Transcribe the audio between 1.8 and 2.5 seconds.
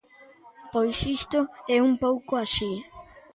un pouco